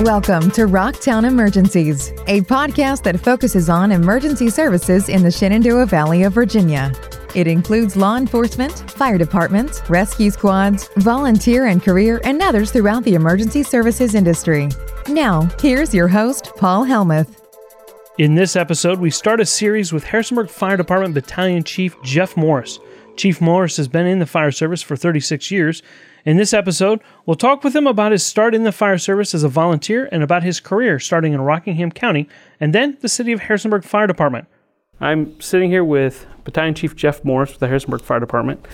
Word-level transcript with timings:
Welcome 0.00 0.50
to 0.50 0.66
Rocktown 0.66 1.26
Emergencies, 1.26 2.10
a 2.26 2.42
podcast 2.42 3.02
that 3.04 3.18
focuses 3.18 3.70
on 3.70 3.92
emergency 3.92 4.50
services 4.50 5.08
in 5.08 5.22
the 5.22 5.30
Shenandoah 5.30 5.86
Valley 5.86 6.24
of 6.24 6.34
Virginia. 6.34 6.92
It 7.34 7.46
includes 7.46 7.96
law 7.96 8.18
enforcement, 8.18 8.90
fire 8.90 9.16
departments, 9.16 9.80
rescue 9.88 10.30
squads, 10.30 10.90
volunteer 10.98 11.68
and 11.68 11.82
career, 11.82 12.20
and 12.24 12.42
others 12.42 12.72
throughout 12.72 13.04
the 13.04 13.14
emergency 13.14 13.62
services 13.62 14.14
industry. 14.14 14.68
Now, 15.08 15.48
here's 15.62 15.94
your 15.94 16.08
host, 16.08 16.52
Paul 16.56 16.84
Helmuth. 16.84 17.42
In 18.18 18.34
this 18.34 18.54
episode, 18.54 19.00
we 19.00 19.10
start 19.10 19.40
a 19.40 19.46
series 19.46 19.94
with 19.94 20.04
Harrisonburg 20.04 20.50
Fire 20.50 20.76
Department 20.76 21.14
Battalion 21.14 21.64
Chief 21.64 21.96
Jeff 22.02 22.36
Morris. 22.36 22.80
Chief 23.16 23.40
Morris 23.40 23.76
has 23.76 23.88
been 23.88 24.06
in 24.06 24.18
the 24.18 24.26
fire 24.26 24.50
service 24.50 24.82
for 24.82 24.96
36 24.96 25.50
years. 25.50 25.82
In 26.24 26.36
this 26.36 26.52
episode, 26.52 27.00
we'll 27.24 27.36
talk 27.36 27.62
with 27.64 27.74
him 27.74 27.86
about 27.86 28.12
his 28.12 28.24
start 28.24 28.54
in 28.54 28.64
the 28.64 28.72
fire 28.72 28.98
service 28.98 29.34
as 29.34 29.44
a 29.44 29.48
volunteer 29.48 30.08
and 30.12 30.22
about 30.22 30.42
his 30.42 30.60
career 30.60 30.98
starting 30.98 31.32
in 31.32 31.40
Rockingham 31.40 31.92
County 31.92 32.28
and 32.60 32.74
then 32.74 32.96
the 33.00 33.08
city 33.08 33.32
of 33.32 33.40
Harrisonburg 33.40 33.84
Fire 33.84 34.06
Department. 34.06 34.46
I'm 35.00 35.40
sitting 35.40 35.70
here 35.70 35.84
with 35.84 36.26
Battalion 36.44 36.74
Chief 36.74 36.96
Jeff 36.96 37.24
Morris 37.24 37.50
with 37.50 37.60
the 37.60 37.66
Harrisonburg 37.68 38.02
Fire 38.02 38.18
Department, 38.20 38.66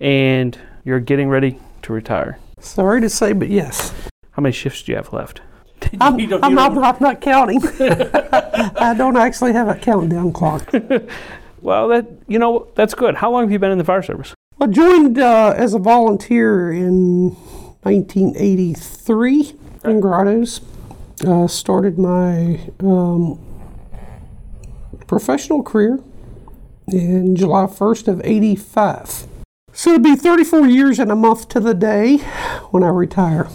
and 0.00 0.58
you're 0.84 1.00
getting 1.00 1.28
ready 1.28 1.58
to 1.82 1.92
retire. 1.92 2.38
Sorry 2.60 3.00
to 3.02 3.08
say, 3.10 3.32
but 3.34 3.48
yes. 3.50 3.92
How 4.32 4.42
many 4.42 4.52
shifts 4.52 4.82
do 4.82 4.92
you 4.92 4.96
have 4.96 5.12
left? 5.12 5.42
I'm, 6.00 6.18
You 6.18 6.26
don't- 6.26 6.42
I'm 6.44 6.50
you 6.52 6.56
not, 6.56 6.74
don't- 6.74 6.84
I'm 6.84 6.96
not 7.00 7.20
counting. 7.20 7.60
I 7.80 8.94
don't 8.96 9.16
actually 9.16 9.52
have 9.52 9.68
a 9.68 9.74
countdown 9.74 10.32
clock. 10.32 10.72
Well, 11.62 11.88
that 11.88 12.06
you 12.26 12.38
know 12.38 12.68
that's 12.74 12.94
good. 12.94 13.16
How 13.16 13.30
long 13.30 13.42
have 13.42 13.52
you 13.52 13.58
been 13.58 13.72
in 13.72 13.78
the 13.78 13.84
fire 13.84 14.02
service? 14.02 14.34
I 14.60 14.66
joined 14.66 15.18
uh, 15.18 15.54
as 15.56 15.74
a 15.74 15.78
volunteer 15.78 16.72
in 16.72 17.30
1983 17.82 19.54
in 19.84 20.00
Grottoes. 20.00 20.60
Uh, 21.26 21.46
started 21.46 21.98
my 21.98 22.60
um, 22.80 23.38
professional 25.06 25.62
career 25.62 26.00
in 26.88 27.36
July 27.36 27.66
1st 27.66 28.08
of 28.08 28.20
85. 28.24 29.26
So 29.72 29.90
it'll 29.90 30.02
be 30.02 30.16
34 30.16 30.66
years 30.66 30.98
and 30.98 31.10
a 31.10 31.16
month 31.16 31.48
to 31.50 31.60
the 31.60 31.74
day 31.74 32.18
when 32.70 32.82
I 32.82 32.88
retire. 32.88 33.48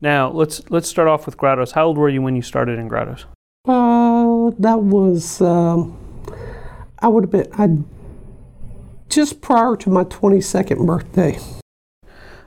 Now 0.00 0.30
let's 0.30 0.68
let's 0.70 0.88
start 0.88 1.08
off 1.08 1.26
with 1.26 1.36
Grottoes. 1.36 1.72
How 1.72 1.86
old 1.86 1.98
were 1.98 2.08
you 2.08 2.22
when 2.22 2.36
you 2.36 2.42
started 2.42 2.78
in 2.78 2.86
Grottoes? 2.86 3.24
Uh, 3.64 4.50
that 4.58 4.80
was 4.80 5.40
um, 5.40 5.96
I 6.98 7.08
would 7.08 7.24
have 7.24 7.30
been 7.30 7.46
I 7.58 7.84
just 9.08 9.40
prior 9.40 9.76
to 9.76 9.90
my 9.90 10.04
22nd 10.04 10.84
birthday. 10.86 11.38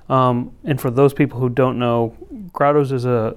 Um, 0.09 0.53
and 0.63 0.81
for 0.81 0.89
those 0.89 1.13
people 1.13 1.39
who 1.39 1.49
don't 1.49 1.77
know, 1.77 2.15
Grottoes 2.51 2.91
is 2.91 3.05
a, 3.05 3.35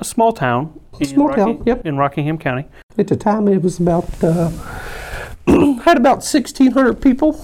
a 0.00 0.04
small 0.04 0.32
town. 0.32 0.80
in 0.98 1.06
Small 1.06 1.32
town, 1.34 1.62
yep. 1.66 1.84
In 1.86 1.96
Rockingham 1.98 2.38
County. 2.38 2.66
At 2.96 3.08
the 3.08 3.16
time, 3.16 3.48
it 3.48 3.62
was 3.62 3.78
about 3.78 4.08
uh, 4.24 4.48
had 5.46 5.98
about 5.98 6.18
1,600 6.24 7.00
people 7.02 7.38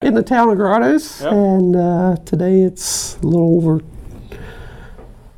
in 0.00 0.14
the 0.14 0.22
town 0.22 0.48
of 0.50 0.56
Grottoes, 0.58 1.20
Yep. 1.22 1.32
and 1.32 1.76
uh, 1.76 2.16
today 2.24 2.60
it's 2.62 3.16
a 3.16 3.26
little 3.26 3.56
over 3.56 3.80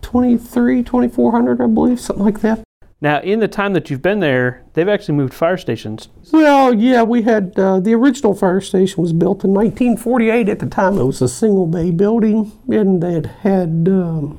23, 0.03 0.83
2,400, 0.83 1.61
I 1.61 1.67
believe, 1.67 1.98
something 2.01 2.25
like 2.25 2.41
that. 2.41 2.62
Now, 3.00 3.20
in 3.20 3.41
the 3.41 3.48
time 3.48 3.75
that 3.75 3.91
you've 3.91 4.00
been 4.00 4.20
there, 4.20 4.64
they've 4.72 4.89
actually 4.89 5.16
moved 5.16 5.34
fire 5.34 5.58
stations. 5.58 6.08
Well, 6.33 6.72
yeah, 6.72 7.02
we 7.02 7.22
had 7.22 7.52
uh, 7.58 7.78
the 7.78 7.92
original 7.92 8.34
fire 8.34 8.62
station 8.62 9.02
was 9.02 9.12
built 9.12 9.44
in 9.44 9.52
1948. 9.52 10.48
At 10.48 10.61
the 10.61 10.66
time, 10.66 10.97
it 10.97 11.05
was 11.05 11.20
a 11.20 11.28
single 11.28 11.67
bay 11.67 11.91
building, 11.91 12.52
and 12.69 13.02
had 13.02 13.27
had 13.27 13.86
um, 13.91 14.39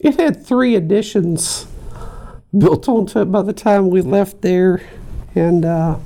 it 0.00 0.18
had 0.18 0.44
three 0.44 0.74
additions 0.74 1.66
built 2.56 2.88
onto 2.88 3.20
it 3.20 3.26
by 3.26 3.42
the 3.42 3.52
time 3.52 3.90
we 3.90 4.00
left 4.00 4.42
there, 4.42 4.82
and 5.36 5.64
uh, 5.64 5.98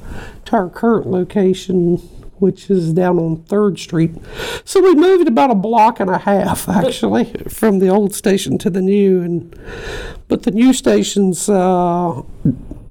to 0.44 0.56
our 0.56 0.68
current 0.68 1.06
location, 1.06 1.98
which 2.40 2.70
is 2.70 2.92
down 2.92 3.18
on 3.18 3.42
Third 3.44 3.78
Street. 3.78 4.12
So 4.64 4.80
we 4.82 4.94
moved 4.94 5.28
about 5.28 5.50
a 5.50 5.54
block 5.54 6.00
and 6.00 6.10
a 6.10 6.18
half, 6.18 6.68
actually, 6.68 7.24
from 7.48 7.78
the 7.78 7.88
old 7.88 8.14
station 8.14 8.58
to 8.58 8.70
the 8.70 8.82
new, 8.82 9.22
and 9.22 9.58
but 10.28 10.42
the 10.42 10.50
new 10.50 10.72
station's. 10.72 11.48
Uh, 11.48 12.22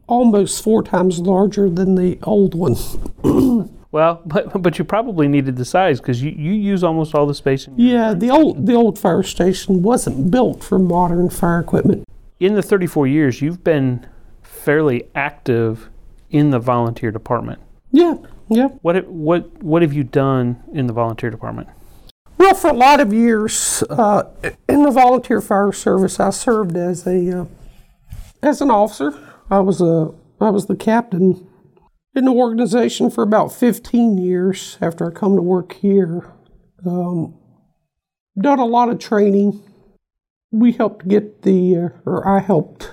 almost 0.07 0.63
four 0.63 0.81
times 0.81 1.19
larger 1.19 1.69
than 1.69 1.93
the 1.93 2.17
old 2.23 2.55
one. 2.55 2.75
Well, 3.91 4.21
but 4.23 4.61
but 4.61 4.77
you 4.77 4.85
probably 4.85 5.27
needed 5.27 5.55
the 5.55 5.66
size 5.66 5.99
because 5.99 6.21
you, 6.21 6.29
you 6.29 6.51
use 6.51 6.83
almost 6.83 7.16
all 7.16 7.25
the 7.25 7.33
space. 7.33 7.66
In, 7.66 7.73
Yeah, 7.79 8.13
the 8.13 8.29
old 8.29 8.67
the 8.67 8.75
old 8.75 8.99
fire 8.99 9.23
station 9.23 9.81
wasn't 9.81 10.29
built 10.29 10.63
for 10.63 10.77
modern 10.77 11.29
fire 11.31 11.59
equipment. 11.59 12.03
in 12.39 12.53
the 12.53 12.61
34 12.61 13.07
years, 13.07 13.41
you've 13.41 13.63
been 13.63 14.05
fairly 14.43 15.09
active 15.16 15.89
in 16.29 16.51
the 16.51 16.59
volunteer 16.59 17.09
department. 17.09 17.59
Yeah, 17.91 18.16
yeah. 18.50 18.67
What 18.81 18.95
have- 18.95 19.07
what 19.07 19.63
what 19.63 19.81
have 19.81 19.94
you 19.94 20.03
done 20.03 20.63
in 20.73 20.88
the 20.88 20.94
volunteer 20.94 21.29
department? 21.29 21.69
Well, 22.38 22.53
for 22.53 22.69
a 22.69 22.73
lot 22.73 23.00
of 23.00 23.13
years 23.13 23.83
uh, 23.89 24.23
in 24.67 24.83
the 24.83 24.91
volunteer 24.91 25.41
fire 25.41 25.72
service, 25.72 26.19
I 26.19 26.29
served 26.29 26.78
as 26.78 27.05
a 27.05 27.41
uh, 27.41 27.45
as 28.41 28.61
an 28.61 28.72
officer. 28.72 29.13
I 29.49 29.59
was 29.59 29.81
a 29.81 30.11
I 30.39 30.49
was 30.49 30.67
the 30.67 30.75
captain 30.75 31.47
in 32.16 32.25
the 32.25 32.31
organization 32.31 33.09
for 33.11 33.23
about 33.23 33.51
15 33.51 34.17
years 34.17 34.78
after 34.81 35.09
I 35.09 35.13
come 35.13 35.35
to 35.35 35.41
work 35.41 35.73
here. 35.73 36.31
Um, 36.85 37.35
done 38.39 38.59
a 38.59 38.66
lot 38.66 38.89
of 38.89 38.99
training. 38.99 39.61
We 40.51 40.72
helped 40.72 41.07
get 41.07 41.44
the, 41.44 41.75
uh, 41.78 41.89
or 42.05 42.28
I 42.28 42.39
helped 42.39 42.91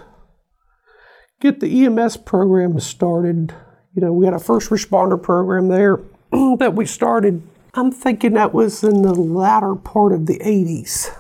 get 1.40 1.60
the 1.60 1.84
EMS 1.86 2.18
program 2.18 2.78
started. 2.80 3.54
You 3.96 4.02
know, 4.02 4.12
we 4.12 4.26
had 4.26 4.34
a 4.34 4.38
first 4.38 4.68
responder 4.68 5.20
program 5.20 5.68
there 5.68 6.00
that 6.58 6.74
we 6.74 6.84
started. 6.84 7.42
I'm 7.72 7.90
thinking 7.90 8.34
that 8.34 8.52
was 8.52 8.84
in 8.84 9.00
the 9.00 9.14
latter 9.14 9.74
part 9.74 10.12
of 10.12 10.26
the 10.26 10.38
80s. 10.38 11.10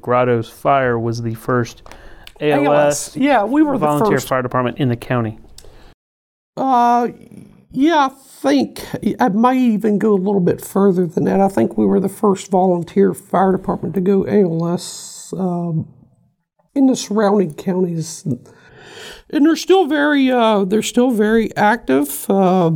Grottoes 0.00 0.48
Fire 0.48 0.98
was 0.98 1.20
the 1.20 1.34
first 1.34 1.82
ALS, 2.40 3.14
Yeah, 3.14 3.44
we 3.44 3.62
were 3.62 3.74
the 3.74 3.86
volunteer 3.86 4.18
fire 4.18 4.42
department 4.42 4.78
in 4.78 4.88
the 4.88 4.96
county. 4.96 5.38
Uh, 6.56 7.08
yeah, 7.70 8.06
I 8.06 8.08
think 8.08 8.84
I 9.20 9.28
might 9.28 9.58
even 9.58 9.98
go 9.98 10.14
a 10.14 10.16
little 10.16 10.40
bit 10.40 10.62
further 10.62 11.06
than 11.06 11.24
that. 11.24 11.40
I 11.40 11.48
think 11.48 11.76
we 11.76 11.84
were 11.84 12.00
the 12.00 12.08
first 12.08 12.50
volunteer 12.50 13.12
fire 13.12 13.52
department 13.52 13.94
to 13.94 14.00
go 14.00 14.26
ALS 14.26 15.32
um, 15.36 15.92
in 16.74 16.86
the 16.86 16.96
surrounding 16.96 17.52
counties, 17.54 18.26
and 19.30 19.46
they're 19.46 19.56
still 19.56 19.86
very 19.86 20.30
uh, 20.30 20.64
they're 20.64 20.82
still 20.82 21.10
very 21.10 21.54
active. 21.56 22.26
Uh, 22.28 22.72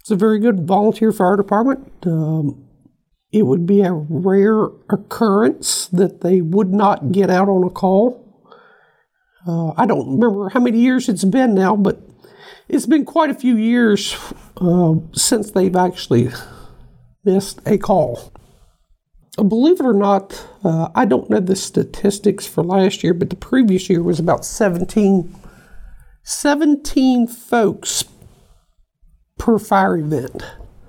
it's 0.00 0.10
a 0.10 0.16
very 0.16 0.38
good 0.38 0.66
volunteer 0.66 1.12
fire 1.12 1.36
department. 1.36 1.92
Um, 2.04 2.68
it 3.32 3.46
would 3.46 3.66
be 3.66 3.82
a 3.82 3.92
rare 3.92 4.64
occurrence 4.90 5.86
that 5.86 6.20
they 6.20 6.40
would 6.40 6.72
not 6.72 7.12
get 7.12 7.30
out 7.30 7.48
on 7.48 7.64
a 7.64 7.70
call. 7.70 8.18
Uh, 9.46 9.72
I 9.76 9.86
don't 9.86 10.20
remember 10.20 10.50
how 10.50 10.60
many 10.60 10.78
years 10.78 11.08
it's 11.08 11.24
been 11.24 11.54
now, 11.54 11.74
but 11.76 12.00
it's 12.68 12.86
been 12.86 13.04
quite 13.04 13.30
a 13.30 13.34
few 13.34 13.56
years 13.56 14.16
uh, 14.58 14.94
since 15.12 15.50
they've 15.50 15.74
actually 15.74 16.28
missed 17.24 17.60
a 17.66 17.78
call. 17.78 18.32
Believe 19.36 19.80
it 19.80 19.86
or 19.86 19.94
not, 19.94 20.46
uh, 20.62 20.88
I 20.94 21.04
don't 21.06 21.30
know 21.30 21.40
the 21.40 21.56
statistics 21.56 22.46
for 22.46 22.62
last 22.62 23.02
year, 23.02 23.14
but 23.14 23.30
the 23.30 23.36
previous 23.36 23.88
year 23.88 24.02
was 24.02 24.20
about 24.20 24.44
17, 24.44 25.34
17 26.22 27.26
folks 27.26 28.04
per 29.38 29.58
fire 29.58 29.96
event. 29.96 30.42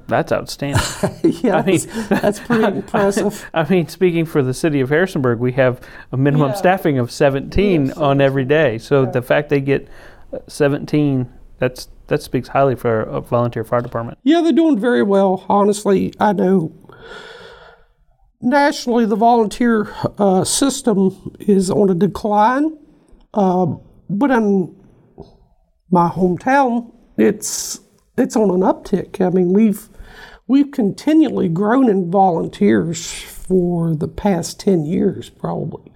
That's 0.07 0.33
outstanding. 0.33 0.83
yeah, 1.41 1.55
I 1.57 1.65
mean- 1.65 1.79
that's, 2.09 2.39
pretty 2.41 2.63
impressive. 2.77 3.49
I 3.53 3.67
mean, 3.69 3.87
speaking 3.87 4.25
for 4.25 4.43
the 4.43 4.53
city 4.53 4.81
of 4.81 4.89
Harrisonburg, 4.89 5.39
we 5.39 5.53
have 5.53 5.79
a 6.11 6.17
minimum 6.17 6.49
Yeah. 6.49 6.55
staffing 6.55 6.99
of 6.99 7.11
17 7.11 7.85
Yeah, 7.87 7.93
on 7.95 8.19
every 8.19 8.43
day. 8.43 8.77
So 8.77 9.05
the 9.05 9.21
fact 9.21 9.47
they 9.47 9.61
get 9.61 9.87
uh, 10.33 10.39
17, 10.47 11.31
that's 11.59 11.87
that 12.07 12.21
speaks 12.21 12.49
highly 12.49 12.75
for 12.75 13.03
a 13.03 13.21
volunteer 13.21 13.63
fire 13.63 13.79
department. 13.79 14.17
Yeah, 14.23 14.41
they're 14.41 14.51
doing 14.51 14.77
very 14.77 15.01
well. 15.03 15.45
Honestly, 15.47 16.13
I 16.19 16.33
know 16.33 16.73
nationally 18.43 19.05
the 19.05 19.15
volunteer 19.15 19.93
uh, 20.17 20.43
system 20.43 21.35
is 21.39 21.71
on 21.71 21.89
a 21.89 21.95
decline, 21.95 22.77
uh, 23.33 23.65
but 24.09 24.29
in 24.31 24.75
my 25.89 26.09
hometown, 26.09 26.91
it's 27.17 27.79
it's 28.17 28.35
on 28.35 28.51
an 28.51 28.61
uptick. 28.61 29.21
I 29.25 29.29
mean, 29.29 29.53
we've 29.53 29.89
we've 30.47 30.71
continually 30.71 31.49
grown 31.49 31.89
in 31.89 32.11
volunteers 32.11 33.21
for 33.21 33.95
the 33.95 34.07
past 34.07 34.59
ten 34.59 34.85
years, 34.85 35.29
probably. 35.29 35.91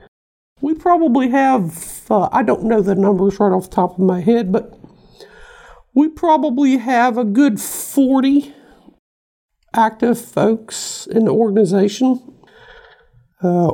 We 0.61 0.73
probably 0.73 1.29
have 1.29 2.09
uh, 2.09 2.29
I 2.31 2.43
don't 2.43 2.63
know 2.63 2.81
the 2.81 2.95
numbers 2.95 3.39
right 3.39 3.51
off 3.51 3.69
the 3.69 3.75
top 3.75 3.93
of 3.93 3.99
my 3.99 4.21
head, 4.21 4.51
but 4.51 4.73
we 5.93 6.07
probably 6.07 6.77
have 6.77 7.17
a 7.17 7.23
good 7.23 7.59
40 7.59 8.53
active 9.75 10.19
folks 10.19 11.07
in 11.07 11.25
the 11.25 11.31
organization. 11.31 12.36
Uh, 13.43 13.71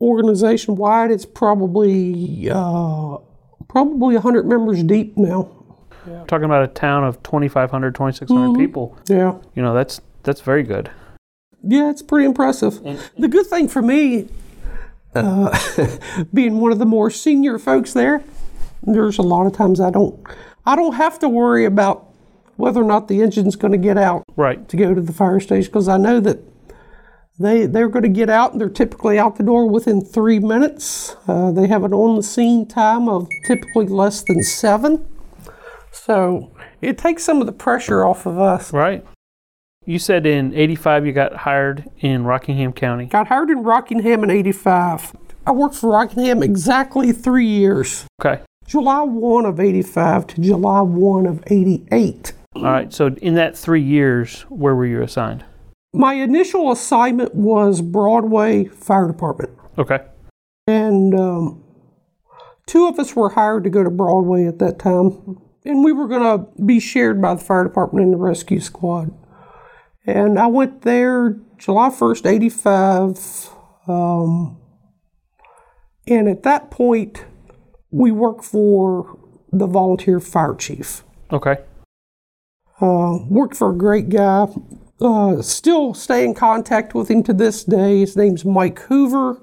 organization 0.00 0.76
wide, 0.76 1.10
it's 1.10 1.26
probably 1.26 2.48
uh, 2.50 3.16
probably 3.68 4.14
100 4.14 4.46
members 4.46 4.82
deep 4.82 5.16
now. 5.16 5.50
Talking 6.26 6.44
about 6.46 6.64
a 6.64 6.68
town 6.68 7.04
of 7.04 7.22
2,500, 7.22 7.94
2,600 7.94 8.58
people. 8.58 8.96
Yeah. 9.06 9.36
You 9.54 9.62
know, 9.62 9.74
that's 9.74 10.00
that's 10.22 10.40
very 10.40 10.62
good. 10.62 10.90
Yeah, 11.62 11.90
it's 11.90 12.02
pretty 12.02 12.24
impressive. 12.24 12.82
the 13.18 13.28
good 13.28 13.46
thing 13.46 13.68
for 13.68 13.82
me, 13.82 14.28
uh, 15.14 15.56
being 16.34 16.58
one 16.60 16.72
of 16.72 16.78
the 16.78 16.86
more 16.86 17.10
senior 17.10 17.58
folks 17.58 17.92
there, 17.92 18.24
there's 18.82 19.18
a 19.18 19.22
lot 19.22 19.46
of 19.46 19.52
times 19.52 19.78
I 19.80 19.90
don't, 19.90 20.18
I 20.64 20.74
don't 20.74 20.94
have 20.94 21.18
to 21.18 21.28
worry 21.28 21.66
about 21.66 22.06
whether 22.56 22.80
or 22.80 22.84
not 22.86 23.08
the 23.08 23.20
engine's 23.22 23.56
going 23.56 23.72
to 23.72 23.78
get 23.78 23.98
out 23.98 24.22
Right. 24.36 24.66
to 24.70 24.76
go 24.76 24.94
to 24.94 25.00
the 25.02 25.12
fire 25.12 25.38
station 25.40 25.70
because 25.70 25.86
I 25.88 25.98
know 25.98 26.18
that 26.20 26.38
they 27.40 27.64
they're 27.64 27.88
going 27.88 28.02
to 28.02 28.08
get 28.08 28.28
out 28.28 28.52
and 28.52 28.60
they're 28.60 28.68
typically 28.68 29.18
out 29.18 29.36
the 29.36 29.42
door 29.42 29.66
within 29.66 30.04
three 30.04 30.38
minutes. 30.38 31.16
Uh, 31.26 31.50
they 31.50 31.66
have 31.66 31.84
an 31.84 31.94
on 31.94 32.16
the 32.16 32.22
scene 32.22 32.66
time 32.66 33.08
of 33.08 33.28
typically 33.46 33.86
less 33.86 34.22
than 34.22 34.42
seven, 34.42 35.06
so 35.90 36.52
it 36.82 36.98
takes 36.98 37.24
some 37.24 37.40
of 37.40 37.46
the 37.46 37.52
pressure 37.52 38.04
off 38.04 38.26
of 38.26 38.38
us. 38.38 38.72
Right. 38.72 39.04
You 39.86 39.98
said 39.98 40.26
in 40.26 40.54
85 40.54 41.06
you 41.06 41.12
got 41.12 41.34
hired 41.34 41.88
in 42.00 42.24
Rockingham 42.24 42.74
County. 42.74 43.06
Got 43.06 43.28
hired 43.28 43.48
in 43.48 43.62
Rockingham 43.62 44.22
in 44.22 44.30
'85. 44.30 45.16
I 45.46 45.52
worked 45.52 45.76
for 45.76 45.90
Rockingham 45.90 46.42
exactly 46.42 47.12
three 47.12 47.46
years. 47.46 48.04
Okay. 48.20 48.42
July 48.66 49.00
1 49.00 49.46
of 49.46 49.58
85 49.58 50.28
to 50.28 50.40
July 50.42 50.80
1 50.82 51.26
of 51.26 51.42
88. 51.48 52.32
All 52.54 52.62
right. 52.62 52.92
So 52.92 53.08
in 53.20 53.34
that 53.34 53.56
three 53.56 53.82
years, 53.82 54.42
where 54.42 54.76
were 54.76 54.86
you 54.86 55.02
assigned? 55.02 55.44
My 55.92 56.14
initial 56.14 56.70
assignment 56.70 57.34
was 57.34 57.82
Broadway 57.82 58.64
Fire 58.66 59.08
Department. 59.08 59.50
Okay. 59.76 59.98
And 60.66 61.14
um, 61.18 61.64
two 62.66 62.86
of 62.86 62.98
us 62.98 63.16
were 63.16 63.30
hired 63.30 63.64
to 63.64 63.70
go 63.70 63.82
to 63.82 63.90
Broadway 63.90 64.46
at 64.46 64.58
that 64.60 64.78
time. 64.78 65.40
And 65.64 65.84
we 65.84 65.92
were 65.92 66.06
going 66.06 66.22
to 66.22 66.62
be 66.62 66.80
shared 66.80 67.20
by 67.20 67.34
the 67.34 67.40
fire 67.40 67.64
department 67.64 68.04
and 68.04 68.14
the 68.14 68.18
rescue 68.18 68.60
squad. 68.60 69.12
And 70.06 70.38
I 70.38 70.46
went 70.46 70.82
there 70.82 71.36
July 71.58 71.90
1st, 71.90 72.26
85. 72.26 73.50
Um, 73.88 74.58
and 76.06 76.28
at 76.28 76.44
that 76.44 76.70
point, 76.70 77.24
we 77.90 78.10
worked 78.10 78.44
for 78.44 79.18
the 79.52 79.66
volunteer 79.66 80.20
fire 80.20 80.54
chief. 80.54 81.02
Okay. 81.32 81.58
Uh, 82.80 83.18
worked 83.28 83.56
for 83.56 83.70
a 83.70 83.76
great 83.76 84.08
guy. 84.08 84.46
Uh, 85.00 85.40
still 85.40 85.94
stay 85.94 86.24
in 86.24 86.34
contact 86.34 86.94
with 86.94 87.10
him 87.10 87.22
to 87.22 87.32
this 87.32 87.64
day. 87.64 88.00
His 88.00 88.16
name's 88.16 88.44
Mike 88.44 88.78
Hoover. 88.80 89.40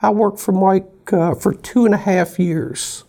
I 0.00 0.10
worked 0.10 0.38
for 0.38 0.52
Mike 0.52 1.12
uh, 1.12 1.34
for 1.34 1.52
two 1.52 1.84
and 1.84 1.94
a 1.94 1.98
half 1.98 2.38
years 2.38 3.04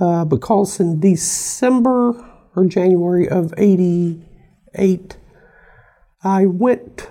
uh, 0.00 0.24
because 0.24 0.78
in 0.80 1.00
December 1.00 2.24
or 2.54 2.64
January 2.66 3.28
of 3.28 3.52
88, 3.56 5.16
I 6.22 6.46
went, 6.46 7.10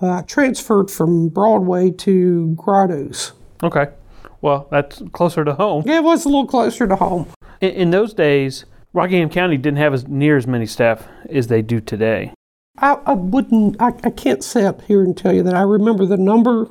uh, 0.00 0.22
transferred 0.22 0.90
from 0.90 1.28
Broadway 1.28 1.90
to 1.90 2.54
Grottoes. 2.56 3.32
Okay. 3.62 3.88
Well, 4.40 4.68
that's 4.70 5.02
closer 5.12 5.44
to 5.44 5.54
home. 5.54 5.84
Yeah, 5.86 5.98
it 5.98 6.04
was 6.04 6.24
a 6.24 6.28
little 6.28 6.46
closer 6.46 6.86
to 6.86 6.96
home. 6.96 7.26
In, 7.60 7.70
in 7.70 7.90
those 7.90 8.12
days, 8.14 8.64
Rockingham 8.92 9.30
County 9.30 9.56
didn't 9.56 9.78
have 9.78 9.94
as 9.94 10.06
near 10.06 10.36
as 10.36 10.46
many 10.46 10.66
staff 10.66 11.06
as 11.30 11.46
they 11.46 11.62
do 11.62 11.80
today. 11.80 12.32
I, 12.78 12.94
I 13.06 13.12
wouldn't, 13.12 13.80
I, 13.80 13.88
I 14.02 14.10
can't 14.10 14.42
sit 14.42 14.80
here 14.82 15.02
and 15.02 15.16
tell 15.16 15.32
you 15.32 15.42
that 15.44 15.54
I 15.54 15.62
remember 15.62 16.06
the 16.06 16.16
number 16.16 16.68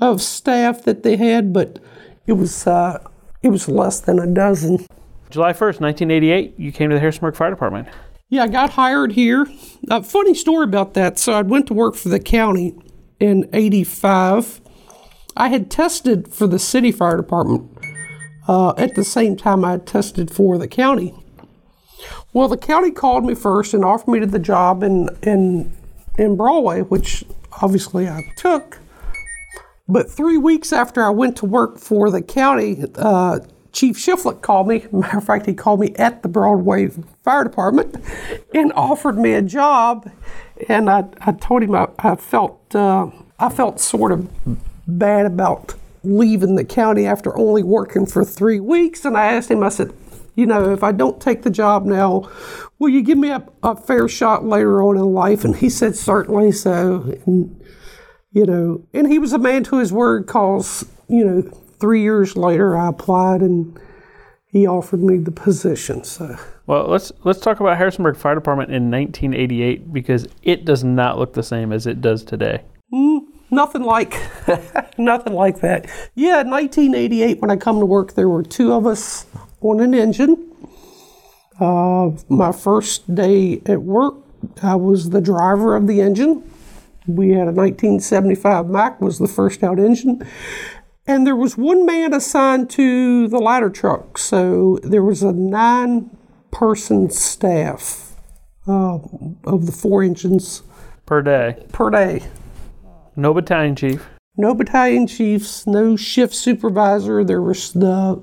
of 0.00 0.20
staff 0.20 0.82
that 0.82 1.02
they 1.02 1.16
had, 1.16 1.52
but 1.52 1.78
it 2.26 2.34
was, 2.34 2.66
uh, 2.66 3.02
it 3.42 3.48
was 3.48 3.68
less 3.68 4.00
than 4.00 4.18
a 4.18 4.26
dozen. 4.26 4.86
July 5.30 5.52
1st, 5.52 5.80
1988, 5.80 6.58
you 6.58 6.72
came 6.72 6.90
to 6.90 6.94
the 6.94 7.00
Harrisonburg 7.00 7.34
Fire 7.34 7.50
Department. 7.50 7.88
Yeah, 8.28 8.44
I 8.44 8.48
got 8.48 8.70
hired 8.70 9.12
here. 9.12 9.46
A 9.90 10.02
funny 10.02 10.34
story 10.34 10.64
about 10.64 10.94
that. 10.94 11.18
So 11.18 11.32
I 11.32 11.42
went 11.42 11.66
to 11.68 11.74
work 11.74 11.96
for 11.96 12.08
the 12.08 12.20
county 12.20 12.74
in 13.18 13.48
85. 13.52 14.60
I 15.36 15.48
had 15.48 15.70
tested 15.70 16.28
for 16.28 16.46
the 16.46 16.58
city 16.58 16.92
fire 16.92 17.16
department 17.16 17.70
uh, 18.46 18.74
at 18.76 18.94
the 18.94 19.04
same 19.04 19.36
time 19.36 19.64
I 19.64 19.72
had 19.72 19.86
tested 19.86 20.30
for 20.30 20.58
the 20.58 20.68
county. 20.68 21.14
Well, 22.32 22.48
the 22.48 22.56
county 22.56 22.90
called 22.90 23.24
me 23.24 23.34
first 23.34 23.74
and 23.74 23.84
offered 23.84 24.10
me 24.10 24.24
the 24.24 24.38
job 24.38 24.82
in, 24.82 25.08
in, 25.22 25.72
in 26.18 26.36
Broadway, 26.36 26.80
which 26.80 27.24
obviously 27.60 28.08
I 28.08 28.22
took. 28.36 28.78
But 29.88 30.10
three 30.10 30.38
weeks 30.38 30.72
after 30.72 31.02
I 31.04 31.10
went 31.10 31.36
to 31.38 31.46
work 31.46 31.78
for 31.78 32.10
the 32.10 32.22
county, 32.22 32.84
uh, 32.94 33.40
Chief 33.72 33.96
Shiflett 33.96 34.42
called 34.42 34.68
me. 34.68 34.86
Matter 34.92 35.18
of 35.18 35.24
fact, 35.24 35.46
he 35.46 35.54
called 35.54 35.80
me 35.80 35.94
at 35.96 36.22
the 36.22 36.28
Broadway 36.28 36.88
Fire 37.24 37.44
Department 37.44 37.96
and 38.54 38.72
offered 38.74 39.18
me 39.18 39.32
a 39.32 39.42
job. 39.42 40.10
And 40.68 40.88
I, 40.88 41.04
I 41.20 41.32
told 41.32 41.62
him 41.62 41.74
I, 41.74 41.88
I 41.98 42.14
felt 42.16 42.74
uh, 42.74 43.10
I 43.38 43.48
felt 43.48 43.80
sort 43.80 44.12
of 44.12 44.28
bad 44.86 45.26
about 45.26 45.74
leaving 46.04 46.54
the 46.54 46.64
county 46.64 47.06
after 47.06 47.36
only 47.36 47.62
working 47.62 48.06
for 48.06 48.24
three 48.24 48.60
weeks. 48.60 49.04
And 49.04 49.16
I 49.16 49.32
asked 49.32 49.50
him, 49.50 49.62
I 49.62 49.68
said, 49.68 49.92
you 50.34 50.46
know, 50.46 50.72
if 50.72 50.82
I 50.82 50.92
don't 50.92 51.20
take 51.20 51.42
the 51.42 51.50
job 51.50 51.84
now, 51.84 52.30
will 52.78 52.88
you 52.88 53.02
give 53.02 53.18
me 53.18 53.30
a, 53.30 53.46
a 53.62 53.76
fair 53.76 54.08
shot 54.08 54.44
later 54.44 54.82
on 54.82 54.96
in 54.96 55.12
life? 55.12 55.44
And 55.44 55.54
he 55.54 55.68
said, 55.68 55.94
certainly 55.94 56.52
so. 56.52 57.14
And, 57.26 57.62
you 58.32 58.46
know, 58.46 58.86
and 58.94 59.10
he 59.10 59.18
was 59.18 59.32
a 59.32 59.38
man 59.38 59.64
to 59.64 59.78
his 59.78 59.92
word 59.92 60.26
because, 60.26 60.86
you 61.08 61.24
know, 61.24 61.42
three 61.78 62.02
years 62.02 62.36
later 62.36 62.76
I 62.76 62.88
applied 62.88 63.42
and 63.42 63.78
he 64.46 64.66
offered 64.66 65.02
me 65.02 65.18
the 65.18 65.30
position. 65.30 66.04
So, 66.04 66.36
Well, 66.66 66.86
let's 66.86 67.12
let's 67.24 67.40
talk 67.40 67.60
about 67.60 67.76
Harrisonburg 67.76 68.16
Fire 68.16 68.34
Department 68.34 68.70
in 68.70 68.90
1988 68.90 69.92
because 69.92 70.26
it 70.42 70.64
does 70.64 70.84
not 70.84 71.18
look 71.18 71.32
the 71.34 71.42
same 71.42 71.72
as 71.72 71.86
it 71.86 72.00
does 72.00 72.22
today. 72.22 72.62
Mm, 72.92 73.20
nothing 73.50 73.82
like 73.82 74.14
nothing 74.98 75.32
like 75.34 75.60
that. 75.60 75.86
Yeah, 76.14 76.40
in 76.42 76.50
1988 76.50 77.40
when 77.40 77.50
I 77.50 77.56
come 77.56 77.80
to 77.80 77.86
work, 77.86 78.14
there 78.14 78.28
were 78.28 78.42
two 78.42 78.72
of 78.72 78.86
us 78.86 79.26
on 79.62 79.80
an 79.80 79.94
engine. 79.94 80.48
Uh, 81.60 82.10
my 82.28 82.52
first 82.52 83.14
day 83.14 83.60
at 83.66 83.82
work, 83.82 84.14
I 84.62 84.74
was 84.76 85.10
the 85.10 85.20
driver 85.20 85.76
of 85.76 85.86
the 85.86 86.00
engine. 86.00 86.42
We 87.06 87.30
had 87.30 87.48
a 87.48 87.52
1975 87.52 88.68
Mack 88.68 89.00
was 89.00 89.18
the 89.18 89.28
first 89.28 89.62
out 89.62 89.78
engine, 89.78 90.26
and 91.06 91.26
there 91.26 91.36
was 91.36 91.56
one 91.56 91.84
man 91.84 92.14
assigned 92.14 92.70
to 92.70 93.26
the 93.28 93.38
ladder 93.38 93.70
truck. 93.70 94.18
So 94.18 94.78
there 94.82 95.02
was 95.02 95.22
a 95.22 95.32
nine-person 95.32 97.10
staff 97.10 98.14
uh, 98.68 98.98
of 99.44 99.66
the 99.66 99.72
four 99.72 100.02
engines 100.02 100.62
Per 101.06 101.22
day. 101.22 101.66
per 101.72 101.90
day. 101.90 102.22
No 103.16 103.34
battalion 103.34 103.74
chief. 103.76 104.08
no 104.36 104.54
battalion 104.54 105.06
chiefs, 105.06 105.66
no 105.66 105.96
shift 105.96 106.34
supervisor. 106.34 107.24
There 107.24 107.42
was 107.42 107.72
the 107.72 108.22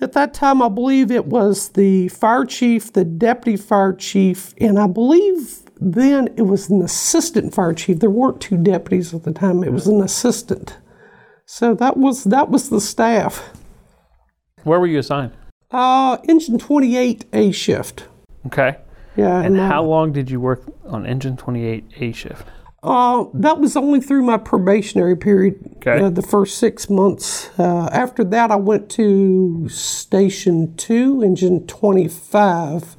at 0.00 0.12
that 0.12 0.34
time, 0.34 0.62
I 0.62 0.68
believe 0.68 1.10
it 1.10 1.26
was 1.26 1.70
the 1.70 2.08
fire 2.08 2.44
chief, 2.44 2.92
the 2.92 3.04
deputy 3.04 3.56
fire 3.56 3.92
chief, 3.92 4.54
and 4.60 4.78
I 4.78 4.86
believe 4.86 5.60
then 5.80 6.28
it 6.36 6.42
was 6.42 6.68
an 6.68 6.82
assistant 6.82 7.54
fire 7.54 7.72
chief. 7.72 8.00
There 8.00 8.10
weren't 8.10 8.40
two 8.40 8.56
deputies 8.56 9.14
at 9.14 9.24
the 9.24 9.32
time; 9.32 9.64
it 9.64 9.72
was 9.72 9.86
an 9.86 10.00
assistant. 10.02 10.78
So 11.46 11.74
that 11.74 11.96
was 11.96 12.24
that 12.24 12.50
was 12.50 12.68
the 12.68 12.80
staff. 12.80 13.50
Where 14.64 14.78
were 14.78 14.86
you 14.86 14.98
assigned? 14.98 15.32
Uh, 15.70 16.18
engine 16.28 16.58
twenty 16.58 16.96
eight 16.96 17.24
A 17.32 17.52
shift. 17.52 18.06
Okay. 18.46 18.76
Yeah, 19.16 19.40
And 19.40 19.58
uh, 19.58 19.68
how 19.68 19.82
long 19.82 20.12
did 20.12 20.30
you 20.30 20.40
work 20.40 20.62
on 20.86 21.04
engine 21.04 21.36
28A 21.36 22.14
shift? 22.14 22.46
Uh, 22.82 23.26
that 23.34 23.60
was 23.60 23.76
only 23.76 24.00
through 24.00 24.22
my 24.22 24.38
probationary 24.38 25.14
period, 25.16 25.56
Okay. 25.76 26.00
uh, 26.02 26.08
the 26.08 26.22
first 26.22 26.56
six 26.56 26.88
months. 26.88 27.50
Uh, 27.58 27.88
after 27.92 28.24
that, 28.24 28.50
I 28.50 28.56
went 28.56 28.88
to 28.92 29.68
Station 29.68 30.74
2, 30.76 31.22
Engine 31.22 31.66
25, 31.66 32.96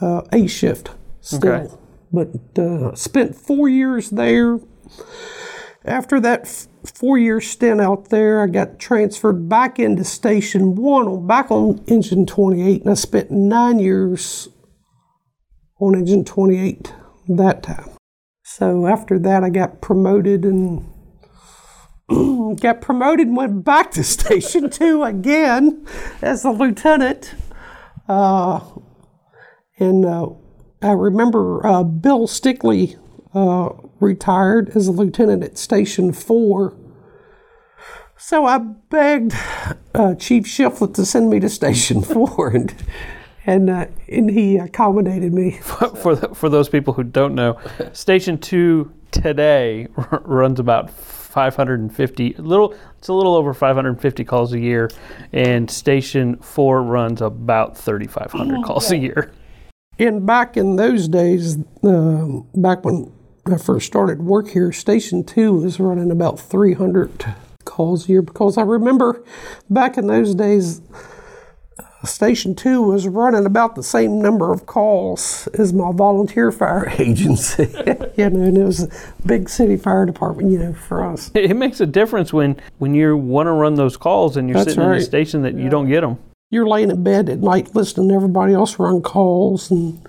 uh, 0.00 0.22
A 0.32 0.46
shift 0.48 0.90
still. 1.20 1.52
Okay. 1.52 1.74
But 2.12 2.58
uh, 2.58 2.94
spent 2.96 3.36
four 3.36 3.68
years 3.68 4.10
there. 4.10 4.58
After 5.84 6.18
that 6.20 6.40
f- 6.42 6.66
four 6.92 7.16
year 7.16 7.40
stint 7.40 7.80
out 7.80 8.08
there, 8.08 8.42
I 8.42 8.48
got 8.48 8.80
transferred 8.80 9.48
back 9.48 9.78
into 9.78 10.02
Station 10.02 10.74
1, 10.74 11.06
on, 11.06 11.26
back 11.28 11.52
on 11.52 11.80
Engine 11.86 12.26
28, 12.26 12.82
and 12.82 12.90
I 12.90 12.94
spent 12.94 13.30
nine 13.30 13.78
years 13.78 14.48
on 15.78 15.94
Engine 15.94 16.24
28 16.24 16.92
that 17.28 17.62
time. 17.62 17.88
So 18.52 18.88
after 18.88 19.16
that, 19.20 19.44
I 19.44 19.48
got 19.48 19.80
promoted 19.80 20.44
and 20.44 20.84
got 22.60 22.80
promoted 22.80 23.28
and 23.28 23.36
went 23.36 23.64
back 23.64 23.92
to 23.92 24.02
Station 24.18 24.68
2 24.68 25.04
again 25.04 25.86
as 26.20 26.44
a 26.44 26.50
lieutenant. 26.50 27.32
Uh, 28.08 28.58
and 29.78 30.04
uh, 30.04 30.30
I 30.82 30.90
remember 30.90 31.64
uh, 31.64 31.84
Bill 31.84 32.26
Stickley 32.26 32.98
uh, 33.34 33.68
retired 34.00 34.70
as 34.70 34.88
a 34.88 34.92
lieutenant 34.92 35.44
at 35.44 35.56
Station 35.56 36.12
4. 36.12 36.76
So 38.18 38.46
I 38.46 38.58
begged 38.58 39.32
uh, 39.94 40.16
Chief 40.16 40.42
Shiflett 40.42 40.94
to 40.94 41.06
send 41.06 41.30
me 41.30 41.38
to 41.38 41.48
Station 41.48 42.02
4, 42.02 42.48
and, 42.48 42.74
and, 43.50 43.68
uh, 43.68 43.86
and 44.08 44.30
he 44.30 44.56
accommodated 44.56 45.32
me. 45.34 45.50
for, 45.60 46.14
the, 46.14 46.34
for 46.34 46.48
those 46.48 46.68
people 46.68 46.94
who 46.94 47.02
don't 47.02 47.34
know, 47.34 47.58
Station 47.92 48.38
2 48.38 48.92
today 49.10 49.88
r- 49.96 50.22
runs 50.24 50.60
about 50.60 50.88
550 50.90 52.34
little 52.38 52.74
it's 52.96 53.08
a 53.08 53.12
little 53.12 53.34
over 53.34 53.52
550 53.52 54.24
calls 54.24 54.52
a 54.52 54.58
year 54.58 54.88
and 55.32 55.68
station 55.70 56.36
4 56.36 56.82
runs 56.82 57.20
about 57.20 57.76
3500 57.76 58.64
calls 58.64 58.90
a 58.90 58.96
year 58.96 59.32
And 59.98 60.24
back 60.24 60.56
in 60.56 60.76
those 60.76 61.08
days, 61.08 61.58
uh, 61.82 62.26
back 62.54 62.84
when 62.84 63.12
I 63.46 63.58
first 63.58 63.86
started 63.86 64.22
work 64.22 64.48
here, 64.48 64.72
Station 64.72 65.24
2 65.24 65.52
was 65.52 65.78
running 65.78 66.10
about 66.10 66.40
300 66.40 67.34
calls 67.64 68.08
a 68.08 68.12
year 68.12 68.22
because 68.22 68.56
I 68.56 68.62
remember 68.62 69.22
back 69.68 69.98
in 69.98 70.06
those 70.06 70.34
days, 70.34 70.80
uh, 70.80 71.09
Station 72.04 72.54
2 72.54 72.80
was 72.82 73.06
running 73.06 73.44
about 73.44 73.74
the 73.74 73.82
same 73.82 74.22
number 74.22 74.52
of 74.52 74.66
calls 74.66 75.48
as 75.58 75.72
my 75.72 75.92
volunteer 75.92 76.50
fire 76.50 76.88
agency. 76.98 77.64
you 78.16 78.30
know, 78.30 78.42
and 78.42 78.56
it 78.58 78.64
was 78.64 78.84
a 78.84 78.88
big 79.26 79.48
city 79.48 79.76
fire 79.76 80.06
department, 80.06 80.50
you 80.50 80.58
know, 80.58 80.72
for 80.72 81.04
us. 81.04 81.30
it 81.34 81.54
makes 81.56 81.80
a 81.80 81.86
difference 81.86 82.32
when 82.32 82.56
when 82.78 82.94
you 82.94 83.16
want 83.16 83.46
to 83.46 83.52
run 83.52 83.74
those 83.74 83.96
calls 83.96 84.36
and 84.36 84.48
you're 84.48 84.54
That's 84.54 84.70
sitting 84.70 84.82
in 84.82 84.88
a 84.88 84.92
right. 84.92 85.02
station 85.02 85.42
that 85.42 85.54
you 85.54 85.68
don't 85.68 85.88
get 85.88 86.00
them 86.00 86.18
You're 86.50 86.66
laying 86.66 86.90
in 86.90 87.02
bed 87.02 87.28
at 87.28 87.38
night 87.40 87.74
listening 87.74 88.08
to 88.08 88.14
everybody 88.14 88.54
else 88.54 88.78
run 88.78 89.02
calls 89.02 89.70
and 89.70 90.00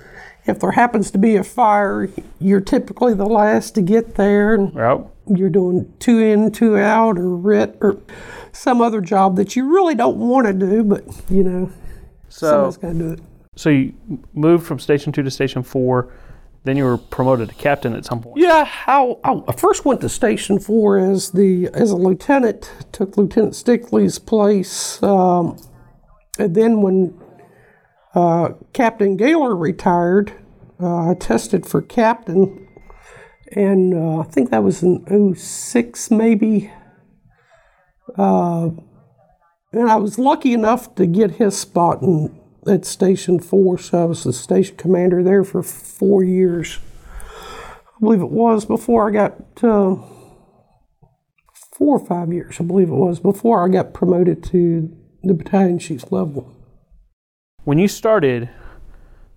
if 0.45 0.60
there 0.60 0.71
happens 0.71 1.12
to 1.12 1.17
be 1.17 1.36
a 1.36 1.43
fire, 1.43 2.10
you're 2.39 2.62
typically 2.62 3.13
the 3.13 3.25
last 3.25 3.75
to 3.75 3.81
get 3.81 4.15
there. 4.15 4.55
And 4.55 4.75
right 4.75 5.01
you're 5.27 5.50
doing 5.50 5.91
two 6.00 6.19
in, 6.19 6.51
two 6.51 6.77
out, 6.77 7.17
or 7.17 7.36
RIT, 7.36 7.77
or 7.81 7.98
some 8.51 8.81
other 8.81 9.01
job 9.01 9.36
that 9.38 9.55
you 9.55 9.74
really 9.74 9.95
don't 9.95 10.17
want 10.17 10.48
to 10.48 10.53
do, 10.53 10.83
but 10.83 11.03
you 11.29 11.43
know, 11.43 11.71
so 12.29 12.50
somebody's 12.50 12.77
got 12.77 12.88
to 12.89 12.93
do 12.93 13.12
it. 13.13 13.19
so 13.55 13.69
you 13.69 13.93
moved 14.33 14.65
from 14.65 14.79
station 14.79 15.12
2 15.12 15.24
to 15.24 15.31
station 15.31 15.63
4 15.63 16.12
then 16.63 16.77
you 16.77 16.83
were 16.83 16.98
promoted 16.98 17.50
to 17.50 17.55
captain 17.55 17.95
at 17.95 18.05
some 18.05 18.21
point 18.21 18.38
Yeah, 18.38 18.63
how 18.65 19.19
I 19.24 19.51
first 19.53 19.83
went 19.83 20.01
to 20.01 20.10
Station 20.10 20.60
Four 20.60 21.00
as 21.00 21.31
the 21.31 21.69
as 21.74 21.89
a 21.89 21.95
lieutenant, 21.95 22.71
took 22.91 23.17
Lieutenant 23.17 23.55
Stickley's 23.55 24.19
place, 24.19 25.01
um, 25.01 25.57
and 26.38 26.53
then 26.53 26.83
when 26.83 27.19
uh, 28.13 28.50
Captain 28.74 29.15
Gaylor 29.15 29.56
retired, 29.56 30.34
uh, 30.80 31.12
I 31.12 31.13
tested 31.13 31.65
for 31.65 31.82
captain, 31.82 32.68
and 33.51 33.94
uh, 33.94 34.20
I 34.20 34.24
think 34.24 34.50
that 34.50 34.63
was 34.63 34.84
in 34.84 35.36
06 35.36 36.12
maybe. 36.12 36.72
Uh, 38.18 38.70
and 39.72 39.89
I 39.89 39.96
was 39.96 40.20
lucky 40.20 40.53
enough 40.53 40.96
to 40.96 41.06
get 41.06 41.32
his 41.32 41.58
spot 41.58 42.01
in, 42.01 42.38
at 42.68 42.86
Station 42.86 43.39
Four, 43.39 43.77
so 43.77 44.03
I 44.03 44.06
was 44.06 44.24
the 44.24 44.34
station 44.34 44.75
commander 44.75 45.24
there 45.24 45.44
for 45.44 45.63
four 45.63 46.24
years. 46.24 46.80
I 47.22 48.00
believe 48.01 48.22
it 48.22 48.32
was 48.32 48.65
before 48.65 49.08
I 49.08 49.12
got 49.12 49.63
uh, 49.63 49.96
four 51.53 51.98
or 51.98 52.06
five 52.06 52.34
years. 52.34 52.58
I 52.60 52.63
believe 52.63 52.89
it 52.89 52.96
was 52.96 53.20
before 53.20 53.65
I 53.65 53.70
got 53.70 53.94
promoted 53.94 54.44
to 54.46 54.96
the 55.24 55.34
battalion 55.34 55.80
chief 55.80 56.12
level. 56.12 56.53
When 57.63 57.77
you 57.77 57.88
started 57.88 58.50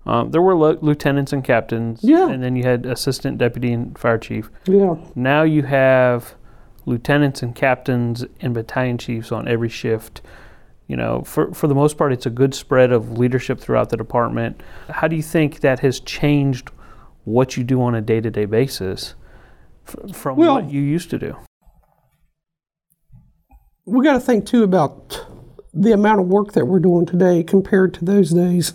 um, 0.07 0.31
there 0.33 0.43
were 0.43 0.55
lo- 0.55 0.79
lieutenants 0.83 1.33
and 1.33 1.43
captains 1.43 2.01
Yeah. 2.03 2.29
and 2.29 2.43
then 2.43 2.57
you 2.57 2.63
had 2.65 2.85
assistant 2.87 3.39
deputy 3.39 3.73
and 3.73 3.97
fire 3.99 4.19
chief 4.19 4.51
Yeah, 4.67 4.97
Now 5.15 5.43
you 5.45 5.63
have 5.63 6.35
lieutenants 6.87 7.43
and 7.43 7.55
captains 7.55 8.25
and 8.41 8.53
battalion 8.53 8.99
chiefs 8.99 9.33
on 9.33 9.49
every 9.49 9.71
shift. 9.71 10.21
You 10.87 10.97
know, 10.99 11.23
for, 11.23 11.51
for 11.55 11.67
the 11.67 11.75
most 11.75 11.97
part, 11.97 12.13
it's 12.13 12.27
a 12.27 12.31
good 12.31 12.55
spread 12.55 12.93
of 12.93 13.17
leadership 13.17 13.59
throughout 13.59 13.89
the 13.89 13.97
department. 13.97 14.61
How 14.91 15.09
do 15.09 15.17
you 15.17 15.23
think 15.23 15.61
that 15.61 15.81
has 15.81 15.99
changed 16.01 16.69
what 17.25 17.57
you 17.57 17.65
do 17.65 17.81
on 17.81 17.95
a 17.95 18.03
day 18.03 18.21
to 18.21 18.31
day 18.31 18.45
basis 18.45 19.15
f- 19.89 20.15
from 20.15 20.37
Well- 20.37 20.57
what 20.57 20.71
you 20.71 20.83
used 20.83 21.09
to 21.09 21.19
do? 21.19 21.37
we 23.87 24.05
got 24.05 24.13
to 24.15 24.21
think 24.21 24.45
too 24.47 24.63
about 24.63 25.27
the 25.75 25.93
amount 25.93 26.21
of 26.21 26.27
work 26.27 26.53
that 26.53 26.67
we're 26.67 26.79
doing 26.79 27.05
today 27.05 27.43
compared 27.43 27.93
to 27.95 28.05
those 28.05 28.31
days. 28.31 28.75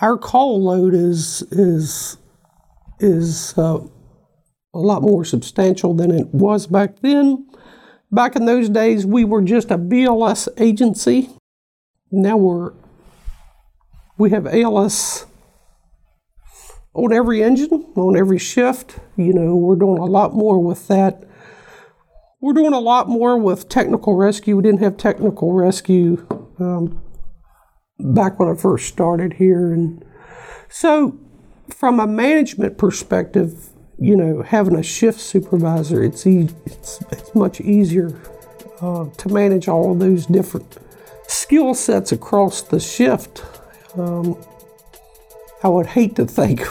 Our 0.00 0.16
call 0.16 0.62
load 0.62 0.94
is 0.94 1.42
is 1.50 2.16
is 2.98 3.56
uh, 3.58 3.78
a 4.74 4.78
lot 4.78 5.02
more 5.02 5.24
substantial 5.24 5.94
than 5.94 6.10
it 6.10 6.28
was 6.28 6.66
back 6.66 7.00
then. 7.00 7.46
Back 8.10 8.34
in 8.34 8.44
those 8.44 8.68
days, 8.68 9.06
we 9.06 9.24
were 9.24 9.42
just 9.42 9.70
a 9.70 9.78
BLS 9.78 10.48
agency. 10.56 11.30
Now 12.10 12.36
we're 12.36 12.72
we 14.16 14.30
have 14.30 14.46
ALS 14.46 15.26
on 16.94 17.12
every 17.12 17.42
engine, 17.42 17.86
on 17.94 18.16
every 18.16 18.38
shift. 18.38 18.98
You 19.16 19.32
know, 19.32 19.54
we're 19.54 19.76
doing 19.76 19.98
a 19.98 20.06
lot 20.06 20.34
more 20.34 20.62
with 20.62 20.88
that. 20.88 21.24
We're 22.42 22.54
doing 22.54 22.72
a 22.72 22.80
lot 22.80 23.06
more 23.06 23.36
with 23.36 23.68
technical 23.68 24.14
rescue. 24.14 24.56
We 24.56 24.62
didn't 24.62 24.80
have 24.80 24.96
technical 24.96 25.52
rescue 25.52 26.26
um, 26.58 27.02
back 27.98 28.38
when 28.40 28.48
I 28.48 28.54
first 28.54 28.88
started 28.88 29.34
here, 29.34 29.72
and 29.72 30.02
so 30.70 31.18
from 31.68 32.00
a 32.00 32.06
management 32.06 32.78
perspective, 32.78 33.68
you 33.98 34.16
know, 34.16 34.40
having 34.40 34.74
a 34.74 34.82
shift 34.82 35.20
supervisor, 35.20 36.02
it's 36.02 36.26
e- 36.26 36.48
it's, 36.64 37.02
it's 37.12 37.34
much 37.34 37.60
easier 37.60 38.18
uh, 38.80 39.04
to 39.04 39.28
manage 39.28 39.68
all 39.68 39.92
of 39.92 39.98
those 39.98 40.24
different 40.24 40.78
skill 41.28 41.74
sets 41.74 42.10
across 42.10 42.62
the 42.62 42.80
shift. 42.80 43.44
Um, 43.98 44.42
I 45.62 45.68
would 45.68 45.86
hate 45.86 46.16
to 46.16 46.24
think 46.24 46.62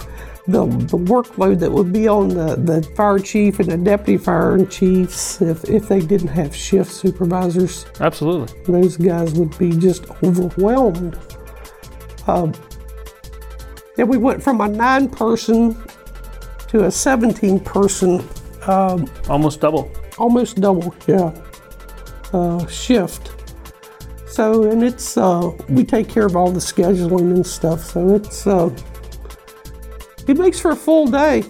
the, 0.51 0.65
the 0.65 0.97
workload 0.97 1.59
that 1.59 1.71
would 1.71 1.93
be 1.93 2.07
on 2.07 2.29
the, 2.29 2.55
the 2.55 2.81
fire 2.95 3.19
chief 3.19 3.59
and 3.59 3.69
the 3.69 3.77
deputy 3.77 4.17
fire 4.17 4.65
chiefs 4.65 5.41
if, 5.41 5.63
if 5.69 5.87
they 5.87 5.99
didn't 5.99 6.29
have 6.29 6.55
shift 6.55 6.91
supervisors. 6.91 7.85
Absolutely. 7.99 8.61
Those 8.63 8.97
guys 8.97 9.33
would 9.33 9.57
be 9.57 9.71
just 9.71 10.09
overwhelmed. 10.23 11.17
Um, 12.27 12.53
and 13.97 14.07
we 14.09 14.17
went 14.17 14.41
from 14.41 14.61
a 14.61 14.67
nine 14.67 15.09
person 15.09 15.75
to 16.69 16.85
a 16.85 16.91
17 16.91 17.59
person, 17.61 18.23
Almost 18.67 19.59
double. 19.61 19.91
almost 20.17 20.61
double, 20.61 20.93
yeah, 21.07 21.31
uh, 22.33 22.65
shift. 22.67 23.31
So, 24.27 24.63
and 24.69 24.83
it's, 24.83 25.17
uh, 25.17 25.51
we 25.69 25.83
take 25.83 26.07
care 26.07 26.25
of 26.25 26.35
all 26.35 26.51
the 26.51 26.59
scheduling 26.59 27.33
and 27.33 27.45
stuff. 27.45 27.83
So 27.83 28.13
it's, 28.15 28.45
uh, 28.45 28.69
it 30.29 30.37
makes 30.37 30.59
for 30.59 30.71
a 30.71 30.75
full 30.75 31.07
day. 31.07 31.43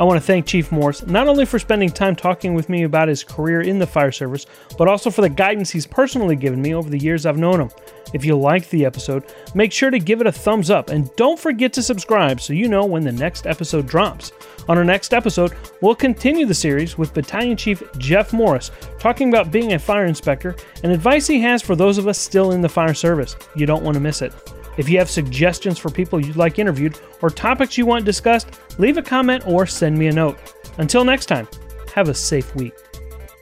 I 0.00 0.04
want 0.04 0.20
to 0.20 0.24
thank 0.24 0.46
Chief 0.46 0.70
Morris 0.70 1.04
not 1.06 1.26
only 1.26 1.44
for 1.44 1.58
spending 1.58 1.90
time 1.90 2.14
talking 2.14 2.54
with 2.54 2.68
me 2.68 2.84
about 2.84 3.08
his 3.08 3.24
career 3.24 3.62
in 3.62 3.80
the 3.80 3.86
fire 3.86 4.12
service, 4.12 4.46
but 4.76 4.86
also 4.86 5.10
for 5.10 5.22
the 5.22 5.28
guidance 5.28 5.70
he's 5.70 5.88
personally 5.88 6.36
given 6.36 6.62
me 6.62 6.72
over 6.72 6.88
the 6.88 6.98
years 6.98 7.26
I've 7.26 7.36
known 7.36 7.60
him. 7.60 7.70
If 8.14 8.24
you 8.24 8.38
liked 8.38 8.70
the 8.70 8.84
episode, 8.84 9.24
make 9.54 9.72
sure 9.72 9.90
to 9.90 9.98
give 9.98 10.20
it 10.20 10.28
a 10.28 10.32
thumbs 10.32 10.70
up 10.70 10.90
and 10.90 11.14
don't 11.16 11.38
forget 11.38 11.72
to 11.72 11.82
subscribe 11.82 12.40
so 12.40 12.52
you 12.52 12.68
know 12.68 12.84
when 12.84 13.02
the 13.02 13.10
next 13.10 13.46
episode 13.46 13.88
drops. 13.88 14.30
On 14.68 14.78
our 14.78 14.84
next 14.84 15.12
episode, 15.12 15.54
we'll 15.80 15.96
continue 15.96 16.46
the 16.46 16.54
series 16.54 16.96
with 16.96 17.12
Battalion 17.12 17.56
Chief 17.56 17.82
Jeff 17.98 18.32
Morris 18.32 18.70
talking 19.00 19.30
about 19.30 19.50
being 19.50 19.72
a 19.72 19.78
fire 19.80 20.06
inspector 20.06 20.54
and 20.84 20.92
advice 20.92 21.26
he 21.26 21.40
has 21.40 21.60
for 21.60 21.74
those 21.74 21.98
of 21.98 22.06
us 22.06 22.18
still 22.18 22.52
in 22.52 22.60
the 22.60 22.68
fire 22.68 22.94
service. 22.94 23.34
You 23.56 23.66
don't 23.66 23.82
want 23.82 23.94
to 23.94 24.00
miss 24.00 24.22
it. 24.22 24.32
If 24.78 24.88
you 24.88 24.96
have 24.98 25.10
suggestions 25.10 25.78
for 25.78 25.90
people 25.90 26.24
you'd 26.24 26.36
like 26.36 26.58
interviewed 26.58 26.98
or 27.20 27.28
topics 27.28 27.76
you 27.76 27.84
want 27.84 28.04
discussed, 28.04 28.58
leave 28.78 28.96
a 28.96 29.02
comment 29.02 29.46
or 29.46 29.66
send 29.66 29.98
me 29.98 30.06
a 30.06 30.12
note. 30.12 30.38
Until 30.78 31.04
next 31.04 31.26
time, 31.26 31.48
have 31.94 32.08
a 32.08 32.14
safe 32.14 32.54
week. 32.54 32.72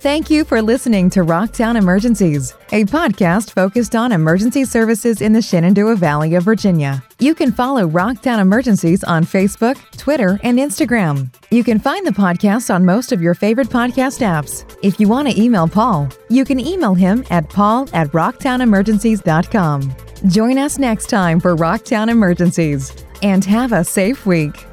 Thank 0.01 0.31
you 0.31 0.45
for 0.45 0.63
listening 0.63 1.11
to 1.11 1.21
Rocktown 1.21 1.75
Emergencies, 1.75 2.55
a 2.71 2.85
podcast 2.85 3.51
focused 3.51 3.97
on 3.97 4.13
emergency 4.13 4.65
services 4.65 5.21
in 5.21 5.33
the 5.33 5.43
Shenandoah 5.43 5.97
Valley 5.97 6.35
of 6.37 6.45
Virginia. 6.45 7.03
You 7.19 7.35
can 7.35 7.51
follow 7.51 7.89
Rocktown 7.89 8.39
Emergencies 8.39 9.03
on 9.03 9.25
Facebook, 9.25 9.77
Twitter, 9.97 10.39
and 10.43 10.59
Instagram. 10.59 11.35
You 11.51 11.65
can 11.65 11.81
find 11.81 12.07
the 12.07 12.13
podcast 12.13 12.73
on 12.73 12.85
most 12.85 13.11
of 13.11 13.21
your 13.21 13.35
favorite 13.35 13.69
podcast 13.69 14.21
apps. 14.21 14.65
If 14.83 15.01
you 15.01 15.09
want 15.09 15.29
to 15.29 15.41
email 15.41 15.67
Paul, 15.67 16.09
you 16.29 16.45
can 16.45 16.61
email 16.61 16.95
him 16.95 17.25
at 17.31 17.49
paul 17.49 17.89
at 17.93 18.09
rocktownemergencies.com. 18.09 20.06
Join 20.25 20.57
us 20.57 20.79
next 20.79 21.11
time 21.11 21.39
for 21.39 21.55
Rocktown 21.55 22.09
Emergencies 22.09 22.93
and 23.23 23.45
have 23.45 23.73
a 23.73 23.85
safe 23.85 24.25
week. 24.25 24.67